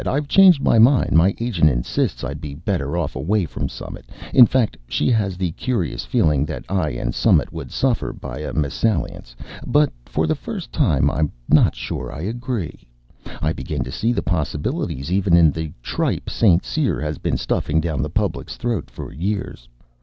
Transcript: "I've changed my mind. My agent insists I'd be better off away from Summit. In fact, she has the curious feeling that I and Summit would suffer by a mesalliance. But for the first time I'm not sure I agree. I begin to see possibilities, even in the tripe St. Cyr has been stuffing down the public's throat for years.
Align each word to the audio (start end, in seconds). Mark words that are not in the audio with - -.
"I've 0.07 0.27
changed 0.27 0.63
my 0.63 0.79
mind. 0.79 1.11
My 1.15 1.35
agent 1.39 1.69
insists 1.69 2.23
I'd 2.23 2.41
be 2.41 2.55
better 2.55 2.97
off 2.97 3.15
away 3.15 3.45
from 3.45 3.69
Summit. 3.69 4.09
In 4.33 4.47
fact, 4.47 4.75
she 4.87 5.11
has 5.11 5.37
the 5.37 5.51
curious 5.51 6.05
feeling 6.05 6.43
that 6.45 6.65
I 6.67 6.89
and 6.89 7.13
Summit 7.13 7.53
would 7.53 7.69
suffer 7.69 8.11
by 8.11 8.39
a 8.39 8.51
mesalliance. 8.51 9.35
But 9.63 9.93
for 10.07 10.25
the 10.25 10.33
first 10.33 10.73
time 10.73 11.11
I'm 11.11 11.31
not 11.47 11.75
sure 11.75 12.11
I 12.11 12.21
agree. 12.21 12.87
I 13.43 13.53
begin 13.53 13.83
to 13.83 13.91
see 13.91 14.11
possibilities, 14.15 15.11
even 15.11 15.35
in 15.37 15.51
the 15.51 15.71
tripe 15.83 16.31
St. 16.31 16.65
Cyr 16.65 16.99
has 16.99 17.19
been 17.19 17.37
stuffing 17.37 17.79
down 17.79 18.01
the 18.01 18.09
public's 18.09 18.57
throat 18.57 18.89
for 18.89 19.13
years. 19.13 19.67